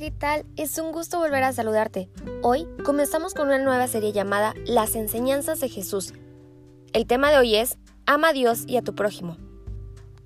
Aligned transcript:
¿Qué 0.00 0.10
tal? 0.10 0.44
Es 0.56 0.78
un 0.78 0.90
gusto 0.90 1.20
volver 1.20 1.44
a 1.44 1.52
saludarte. 1.52 2.08
Hoy 2.42 2.66
comenzamos 2.84 3.32
con 3.32 3.46
una 3.46 3.58
nueva 3.58 3.86
serie 3.86 4.10
llamada 4.10 4.52
Las 4.66 4.96
enseñanzas 4.96 5.60
de 5.60 5.68
Jesús. 5.68 6.14
El 6.92 7.06
tema 7.06 7.30
de 7.30 7.38
hoy 7.38 7.54
es 7.54 7.78
Ama 8.04 8.30
a 8.30 8.32
Dios 8.32 8.64
y 8.66 8.76
a 8.76 8.82
tu 8.82 8.96
prójimo. 8.96 9.36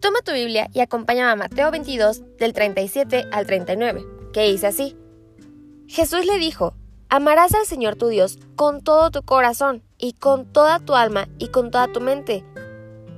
Toma 0.00 0.20
tu 0.24 0.32
Biblia 0.32 0.70
y 0.72 0.80
acompáñame 0.80 1.32
a 1.32 1.36
Mateo 1.36 1.70
22 1.70 2.22
del 2.38 2.54
37 2.54 3.26
al 3.30 3.46
39, 3.46 4.06
que 4.32 4.50
dice 4.50 4.68
así. 4.68 4.96
Jesús 5.86 6.24
le 6.24 6.38
dijo, 6.38 6.74
Amarás 7.10 7.54
al 7.54 7.66
Señor 7.66 7.96
tu 7.96 8.08
Dios 8.08 8.38
con 8.56 8.82
todo 8.82 9.10
tu 9.10 9.22
corazón 9.22 9.82
y 9.98 10.14
con 10.14 10.50
toda 10.50 10.78
tu 10.78 10.94
alma 10.94 11.28
y 11.38 11.48
con 11.48 11.70
toda 11.70 11.88
tu 11.88 12.00
mente. 12.00 12.42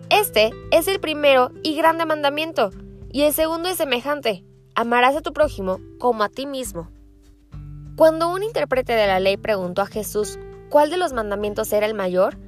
Este 0.09 0.51
es 0.73 0.89
el 0.89 0.99
primero 0.99 1.53
y 1.63 1.77
grande 1.77 2.07
mandamiento, 2.07 2.71
y 3.13 3.23
el 3.23 3.35
segundo 3.35 3.69
es 3.69 3.77
semejante 3.77 4.45
amarás 4.81 5.15
a 5.15 5.21
tu 5.21 5.35
prójimo 5.35 5.79
como 5.99 6.23
a 6.23 6.31
ti 6.31 6.47
mismo. 6.47 6.89
Cuando 7.97 8.31
un 8.31 8.43
intérprete 8.43 8.95
de 8.95 9.07
la 9.07 9.21
ley 9.21 9.37
preguntó 9.37 9.83
a 9.83 9.87
Jesús 9.87 10.39
cuál 10.71 10.89
de 10.89 10.97
los 10.97 11.13
mandamientos 11.13 11.71
era 11.75 11.85
el 11.85 11.93
mayor, 11.93 12.39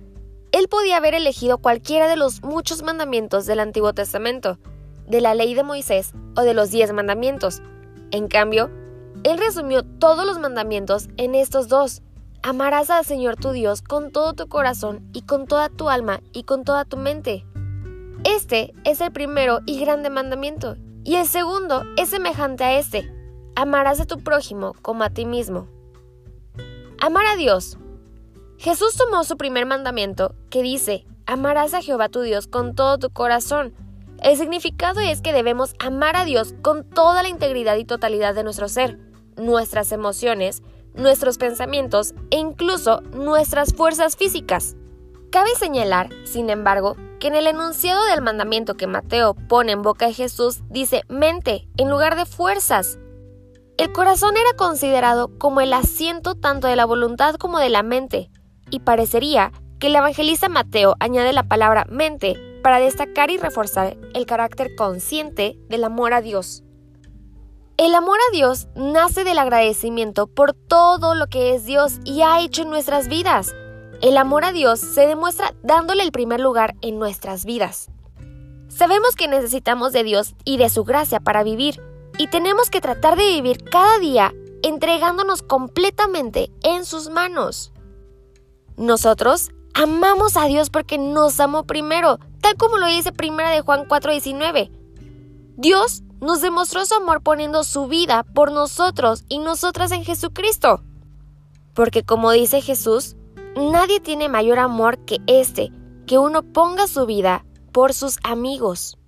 él 0.51 0.67
podía 0.69 0.97
haber 0.97 1.13
elegido 1.13 1.59
cualquiera 1.59 2.09
de 2.09 2.17
los 2.17 2.43
muchos 2.43 2.83
mandamientos 2.83 3.45
del 3.45 3.61
Antiguo 3.61 3.93
Testamento, 3.93 4.59
de 5.07 5.21
la 5.21 5.35
ley 5.35 5.53
de 5.53 5.63
Moisés 5.63 6.13
o 6.35 6.41
de 6.41 6.55
los 6.55 6.71
diez 6.71 6.91
mandamientos. 6.95 7.61
En 8.13 8.29
cambio, 8.29 8.71
él 9.25 9.37
resumió 9.37 9.83
todos 9.83 10.25
los 10.25 10.39
mandamientos 10.39 11.09
en 11.19 11.35
estos 11.35 11.69
dos. 11.69 12.01
Amarás 12.43 12.89
al 12.89 13.05
Señor 13.05 13.37
tu 13.37 13.51
Dios 13.51 13.83
con 13.83 14.11
todo 14.11 14.33
tu 14.33 14.49
corazón 14.49 15.07
y 15.13 15.21
con 15.23 15.47
toda 15.47 15.69
tu 15.69 15.91
alma 15.91 16.23
y 16.33 16.45
con 16.45 16.65
toda 16.65 16.87
tu 16.87 16.97
mente. 16.97 17.45
Este 18.25 18.73
es 18.85 19.03
el 19.03 19.13
primero 19.13 19.61
y 19.67 19.79
grande 19.79 20.09
mandamiento, 20.09 20.77
y 21.05 21.17
el 21.17 21.27
segundo 21.27 21.83
es 21.97 22.11
semejante 22.11 22.65
a 22.65 22.79
este. 22.79 23.11
Amarás 23.55 24.01
a 24.01 24.07
tu 24.07 24.19
prójimo 24.19 24.75
como 24.83 25.05
a 25.05 25.11
ti 25.11 25.27
mismo. 25.27 25.67
Amar 27.01 27.27
a 27.27 27.37
Dios. 27.37 27.79
Jesús 28.59 28.97
tomó 28.97 29.25
su 29.25 29.37
primer 29.37 29.67
mandamiento 29.67 30.35
que 30.51 30.63
dice, 30.63 31.05
amarás 31.27 31.75
a 31.75 31.83
Jehová 31.83 32.09
tu 32.09 32.21
Dios 32.21 32.47
con 32.47 32.75
todo 32.75 32.99
tu 32.99 33.11
corazón. 33.11 33.75
El 34.23 34.37
significado 34.37 35.01
es 35.01 35.21
que 35.21 35.33
debemos 35.33 35.75
amar 35.81 36.15
a 36.15 36.25
Dios 36.25 36.55
con 36.63 36.89
toda 36.89 37.25
la 37.25 37.29
integridad 37.29 37.77
y 37.77 37.85
totalidad 37.85 38.37
de 38.37 38.45
nuestro 38.45 38.69
ser, 38.69 38.99
nuestras 39.37 39.91
emociones, 39.91 40.63
nuestros 40.95 41.39
pensamientos 41.39 42.15
e 42.31 42.37
incluso 42.39 43.01
nuestras 43.13 43.75
fuerzas 43.75 44.17
físicas. 44.17 44.77
Cabe 45.31 45.51
señalar, 45.57 46.11
sin 46.25 46.51
embargo, 46.51 46.97
en 47.29 47.35
el 47.35 47.47
enunciado 47.47 48.05
del 48.07 48.23
mandamiento 48.23 48.75
que 48.75 48.87
Mateo 48.87 49.35
pone 49.35 49.73
en 49.73 49.83
boca 49.83 50.07
de 50.07 50.15
Jesús 50.15 50.61
dice 50.69 51.03
mente 51.09 51.69
en 51.77 51.91
lugar 51.91 52.17
de 52.17 52.27
fuerzas. 52.27 52.99
El 53.79 53.93
corazón 53.93 54.37
era 54.37 54.57
considerado 54.57 55.37
como 55.39 55.61
el 55.61 55.73
asiento 55.73 56.35
tanto 56.35 56.69
de 56.69 56.77
la 56.77 56.85
voluntad 56.85 57.37
como 57.37 57.59
de 57.59 57.69
la 57.69 57.83
mente, 57.83 58.31
y 58.71 58.81
parecería 58.81 59.53
que 59.79 59.89
el 59.89 59.97
evangelista 59.97 60.49
Mateo 60.49 60.95
añade 61.01 61.33
la 61.33 61.45
palabra 61.45 61.87
mente 61.89 62.37
para 62.63 62.79
destacar 62.79 63.31
y 63.31 63.39
reforzar 63.39 63.97
el 64.15 64.27
carácter 64.27 64.75
consciente 64.77 65.59
del 65.69 65.85
amor 65.85 66.15
a 66.15 66.21
Dios. 66.21 66.63
El 67.77 67.95
amor 67.95 68.19
a 68.29 68.33
Dios 68.33 68.69
nace 68.77 69.25
del 69.25 69.39
agradecimiento 69.39 70.27
por 70.27 70.53
todo 70.55 71.15
lo 71.15 71.27
que 71.27 71.55
es 71.55 71.65
Dios 71.65 71.99
y 72.05 72.23
ha 72.23 72.41
hecho 72.41 72.63
en 72.63 72.71
nuestras 72.71 73.09
vidas 73.09 73.55
el 74.03 74.19
amor 74.19 74.45
a 74.45 74.53
Dios 74.53 74.81
se 74.81 75.07
demuestra 75.07 75.55
dándole 75.63 76.03
el 76.03 76.11
primer 76.11 76.41
lugar 76.41 76.75
en 76.83 76.99
nuestras 76.99 77.45
vidas. 77.45 77.89
Sabemos 78.69 79.15
que 79.15 79.29
necesitamos 79.29 79.93
de 79.93 80.03
Dios 80.03 80.35
y 80.45 80.57
de 80.57 80.69
su 80.71 80.83
gracia 80.85 81.21
para 81.21 81.45
vivir, 81.45 81.81
y 82.19 82.27
tenemos 82.27 82.69
que 82.69 82.81
tratar 82.81 83.17
de 83.17 83.29
vivir 83.29 83.63
cada 83.65 83.99
día 83.99 84.35
entregándonos 84.63 85.43
completamente 85.43 86.51
en 86.63 86.85
sus 86.85 87.11
manos. 87.11 87.73
Nosotros 88.77 89.51
amamos 89.73 90.37
a 90.37 90.47
Dios 90.47 90.69
porque 90.69 90.99
nos 90.99 91.39
amó 91.39 91.65
primero, 91.65 92.19
tal 92.41 92.57
como 92.57 92.79
lo 92.79 92.87
dice 92.87 93.13
primera 93.13 93.51
de 93.51 93.61
Juan 93.61 93.87
4:19. 93.87 94.71
Dios 95.57 96.03
nos 96.21 96.41
demostró 96.41 96.85
su 96.87 96.95
amor 96.95 97.23
poniendo 97.23 97.63
su 97.63 97.87
vida 97.87 98.25
por 98.35 98.51
nosotros 98.51 99.25
y 99.29 99.39
nosotras 99.39 99.93
en 99.93 100.05
Jesucristo. 100.05 100.83
Porque 101.75 102.05
como 102.05 102.33
dice 102.33 102.61
Jesús, 102.61 103.17
Nadie 103.57 104.01
tiene 104.01 104.29
mayor 104.29 104.59
amor 104.59 104.99
que 105.05 105.19
este, 105.27 105.71
que 106.07 106.17
uno 106.17 106.43
ponga 106.43 106.87
su 106.87 107.05
vida 107.05 107.45
por 107.71 107.93
sus 107.93 108.19
amigos. 108.25 108.99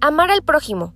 Amar 0.00 0.30
al 0.30 0.42
prójimo. 0.42 0.94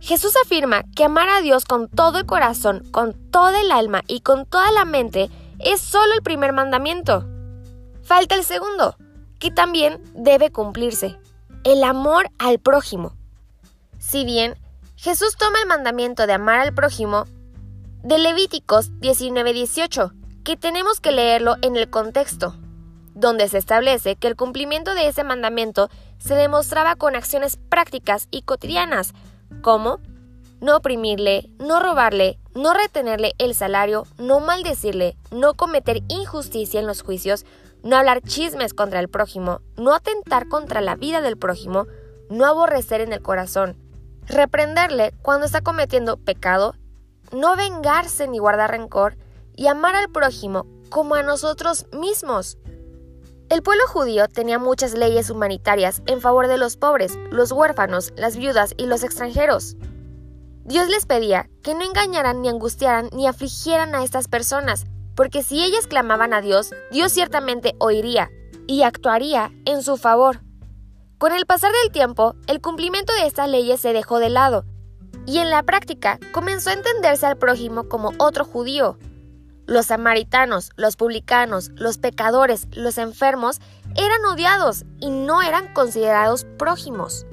Jesús 0.00 0.34
afirma 0.42 0.84
que 0.96 1.04
amar 1.04 1.28
a 1.28 1.42
Dios 1.42 1.66
con 1.66 1.88
todo 1.88 2.18
el 2.18 2.26
corazón, 2.26 2.82
con 2.90 3.12
toda 3.30 3.60
el 3.60 3.70
alma 3.70 4.02
y 4.06 4.20
con 4.20 4.46
toda 4.46 4.72
la 4.72 4.86
mente 4.86 5.28
es 5.58 5.82
solo 5.82 6.14
el 6.14 6.22
primer 6.22 6.54
mandamiento. 6.54 7.26
Falta 8.02 8.34
el 8.34 8.44
segundo, 8.44 8.96
que 9.38 9.50
también 9.50 10.02
debe 10.14 10.50
cumplirse, 10.50 11.18
el 11.64 11.84
amor 11.84 12.30
al 12.38 12.58
prójimo. 12.58 13.14
Si 13.98 14.24
bien 14.24 14.56
Jesús 14.96 15.36
toma 15.36 15.60
el 15.60 15.68
mandamiento 15.68 16.26
de 16.26 16.32
amar 16.32 16.60
al 16.60 16.74
prójimo 16.74 17.26
de 18.02 18.18
Levíticos 18.18 18.90
19:18, 19.00 20.19
que 20.44 20.56
tenemos 20.56 21.00
que 21.00 21.12
leerlo 21.12 21.56
en 21.62 21.76
el 21.76 21.90
contexto, 21.90 22.54
donde 23.14 23.48
se 23.48 23.58
establece 23.58 24.16
que 24.16 24.28
el 24.28 24.36
cumplimiento 24.36 24.94
de 24.94 25.08
ese 25.08 25.24
mandamiento 25.24 25.90
se 26.18 26.34
demostraba 26.34 26.96
con 26.96 27.16
acciones 27.16 27.56
prácticas 27.56 28.28
y 28.30 28.42
cotidianas, 28.42 29.12
como 29.62 30.00
no 30.60 30.76
oprimirle, 30.76 31.50
no 31.58 31.80
robarle, 31.80 32.38
no 32.54 32.74
retenerle 32.74 33.32
el 33.38 33.54
salario, 33.54 34.06
no 34.18 34.40
maldecirle, 34.40 35.16
no 35.30 35.54
cometer 35.54 36.02
injusticia 36.08 36.80
en 36.80 36.86
los 36.86 37.02
juicios, 37.02 37.46
no 37.82 37.96
hablar 37.96 38.20
chismes 38.22 38.74
contra 38.74 39.00
el 39.00 39.08
prójimo, 39.08 39.60
no 39.76 39.94
atentar 39.94 40.48
contra 40.48 40.80
la 40.80 40.96
vida 40.96 41.22
del 41.22 41.38
prójimo, 41.38 41.86
no 42.28 42.44
aborrecer 42.44 43.00
en 43.00 43.12
el 43.12 43.22
corazón, 43.22 43.76
reprenderle 44.26 45.12
cuando 45.22 45.46
está 45.46 45.62
cometiendo 45.62 46.18
pecado, 46.18 46.74
no 47.32 47.56
vengarse 47.56 48.28
ni 48.28 48.38
guardar 48.38 48.70
rencor, 48.70 49.16
y 49.60 49.66
amar 49.66 49.94
al 49.94 50.08
prójimo 50.08 50.66
como 50.88 51.16
a 51.16 51.22
nosotros 51.22 51.84
mismos. 51.92 52.56
El 53.50 53.62
pueblo 53.62 53.86
judío 53.88 54.26
tenía 54.26 54.58
muchas 54.58 54.94
leyes 54.94 55.28
humanitarias 55.28 56.00
en 56.06 56.22
favor 56.22 56.46
de 56.46 56.56
los 56.56 56.78
pobres, 56.78 57.18
los 57.30 57.52
huérfanos, 57.52 58.14
las 58.16 58.38
viudas 58.38 58.72
y 58.78 58.86
los 58.86 59.04
extranjeros. 59.04 59.76
Dios 60.64 60.88
les 60.88 61.04
pedía 61.04 61.50
que 61.62 61.74
no 61.74 61.82
engañaran 61.82 62.40
ni 62.40 62.48
angustiaran 62.48 63.10
ni 63.12 63.26
afligieran 63.26 63.94
a 63.94 64.02
estas 64.02 64.28
personas, 64.28 64.86
porque 65.14 65.42
si 65.42 65.62
ellas 65.62 65.86
clamaban 65.86 66.32
a 66.32 66.40
Dios, 66.40 66.70
Dios 66.90 67.12
ciertamente 67.12 67.74
oiría 67.80 68.30
y 68.66 68.82
actuaría 68.82 69.52
en 69.66 69.82
su 69.82 69.98
favor. 69.98 70.40
Con 71.18 71.32
el 71.32 71.44
pasar 71.44 71.72
del 71.82 71.92
tiempo, 71.92 72.34
el 72.46 72.62
cumplimiento 72.62 73.12
de 73.12 73.26
estas 73.26 73.50
leyes 73.50 73.78
se 73.78 73.92
dejó 73.92 74.20
de 74.20 74.30
lado, 74.30 74.64
y 75.26 75.36
en 75.36 75.50
la 75.50 75.64
práctica 75.64 76.18
comenzó 76.32 76.70
a 76.70 76.74
entenderse 76.74 77.26
al 77.26 77.36
prójimo 77.36 77.90
como 77.90 78.12
otro 78.18 78.46
judío, 78.46 78.96
los 79.70 79.86
samaritanos, 79.86 80.70
los 80.74 80.96
publicanos, 80.96 81.70
los 81.76 81.96
pecadores, 81.98 82.66
los 82.72 82.98
enfermos 82.98 83.60
eran 83.94 84.24
odiados 84.24 84.84
y 84.98 85.10
no 85.10 85.42
eran 85.42 85.72
considerados 85.72 86.44
prójimos. 86.58 87.24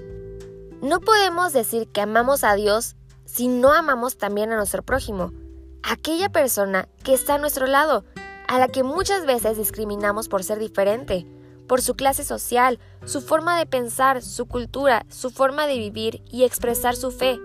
No 0.79 0.99
podemos 0.99 1.51
decir 1.51 1.87
que 1.87 1.99
amamos 1.99 2.43
a 2.43 2.53
Dios 2.53 2.95
si 3.25 3.47
no 3.47 3.73
amamos 3.73 4.19
también 4.19 4.51
a 4.51 4.55
nuestro 4.55 4.83
prójimo, 4.83 5.33
aquella 5.81 6.29
persona 6.29 6.87
que 7.03 7.15
está 7.15 7.33
a 7.33 7.37
nuestro 7.39 7.65
lado, 7.65 8.05
a 8.47 8.59
la 8.59 8.67
que 8.67 8.83
muchas 8.83 9.25
veces 9.25 9.57
discriminamos 9.57 10.29
por 10.29 10.43
ser 10.43 10.59
diferente, 10.59 11.25
por 11.67 11.81
su 11.81 11.95
clase 11.95 12.23
social, 12.23 12.79
su 13.03 13.21
forma 13.21 13.57
de 13.57 13.65
pensar, 13.65 14.21
su 14.21 14.45
cultura, 14.45 15.07
su 15.09 15.31
forma 15.31 15.65
de 15.65 15.79
vivir 15.79 16.21
y 16.29 16.43
expresar 16.43 16.95
su 16.95 17.09
fe, 17.09 17.39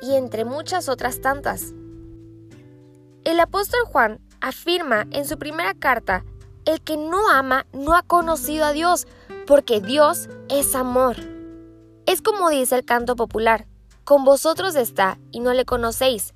y 0.00 0.14
entre 0.14 0.44
muchas 0.44 0.88
otras 0.88 1.20
tantas. 1.20 1.74
El 3.24 3.40
apóstol 3.40 3.80
Juan 3.84 4.20
afirma 4.40 5.06
en 5.10 5.26
su 5.26 5.38
primera 5.38 5.74
carta, 5.74 6.24
el 6.64 6.80
que 6.80 6.96
no 6.96 7.30
ama 7.30 7.66
no 7.72 7.94
ha 7.94 8.02
conocido 8.02 8.64
a 8.64 8.72
Dios, 8.72 9.06
porque 9.46 9.80
Dios 9.80 10.28
es 10.48 10.74
amor. 10.74 11.16
Es 12.06 12.22
como 12.22 12.50
dice 12.50 12.76
el 12.76 12.84
canto 12.84 13.16
popular, 13.16 13.66
con 14.04 14.24
vosotros 14.24 14.76
está 14.76 15.18
y 15.30 15.40
no 15.40 15.52
le 15.52 15.64
conocéis. 15.64 16.34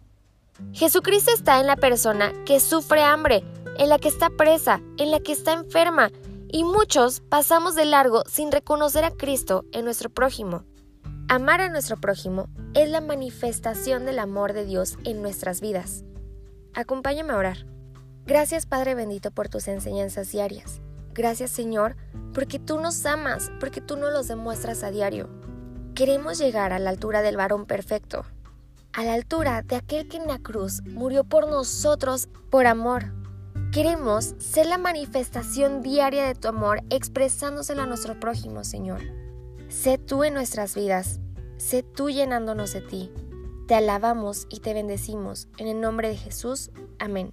Jesucristo 0.73 1.31
está 1.35 1.61
en 1.61 1.67
la 1.67 1.77
persona 1.77 2.33
que 2.45 2.61
sufre 2.61 3.03
hambre, 3.03 3.45
en 3.79 3.89
la 3.89 3.99
que 3.99 4.09
está 4.09 4.31
presa, 4.31 4.81
en 4.99 5.11
la 5.11 5.21
que 5.21 5.33
está 5.33 5.53
enferma, 5.53 6.11
y 6.49 6.65
muchos 6.65 7.21
pasamos 7.21 7.75
de 7.75 7.87
largo 7.87 8.25
sin 8.27 8.53
reconocer 8.53 9.05
a 9.05 9.11
Cristo 9.11 9.65
en 9.73 9.85
nuestro 9.85 10.11
prójimo. 10.11 10.65
Amar 11.29 11.63
a 11.63 11.71
nuestro 11.71 11.97
prójimo 11.97 12.49
es 12.75 12.91
la 12.91 13.01
manifestación 13.01 14.05
del 14.05 14.19
amor 14.19 14.53
de 14.53 14.67
Dios 14.67 14.99
en 15.05 15.23
nuestras 15.23 15.63
vidas. 15.63 16.05
Acompáñame 16.75 17.33
a 17.33 17.37
orar. 17.39 17.72
Gracias 18.27 18.67
Padre 18.67 18.95
bendito 18.95 19.31
por 19.31 19.49
tus 19.49 19.69
enseñanzas 19.69 20.31
diarias. 20.31 20.81
Gracias 21.15 21.51
Señor 21.51 21.97
porque 22.33 22.59
tú 22.59 22.81
nos 22.81 23.05
amas, 23.05 23.51
porque 23.61 23.81
tú 23.81 23.97
nos 23.97 24.13
los 24.13 24.29
demuestras 24.29 24.83
a 24.83 24.91
diario. 24.91 25.29
Queremos 25.95 26.39
llegar 26.39 26.73
a 26.73 26.79
la 26.79 26.91
altura 26.91 27.21
del 27.21 27.37
varón 27.37 27.67
perfecto, 27.67 28.25
a 28.93 29.05
la 29.05 29.15
altura 29.15 29.63
de 29.63 29.77
aquel 29.77 30.09
que 30.09 30.17
en 30.17 30.27
la 30.27 30.39
cruz 30.39 30.83
murió 30.85 31.25
por 31.25 31.49
nosotros 31.49 32.29
por 32.51 32.67
amor. 32.67 33.13
Queremos 33.73 34.35
ser 34.39 34.67
la 34.67 34.79
manifestación 34.79 35.83
diaria 35.83 36.27
de 36.27 36.35
tu 36.35 36.49
amor 36.49 36.83
expresándoselo 36.91 37.83
a 37.83 37.87
nuestro 37.87 38.21
prójimo, 38.21 38.65
Señor. 38.65 39.01
Sé 39.69 39.99
tú 39.99 40.25
en 40.25 40.35
nuestras 40.35 40.75
vidas, 40.75 41.21
sé 41.57 41.83
tú 41.83 42.11
llenándonos 42.11 42.73
de 42.73 42.83
ti. 42.83 43.11
Te 43.67 43.75
alabamos 43.75 44.47
y 44.51 44.61
te 44.61 44.75
bendecimos. 44.75 45.49
En 45.57 45.69
el 45.69 45.81
nombre 45.81 46.09
de 46.09 46.17
Jesús. 46.17 46.71
Amén. 46.99 47.33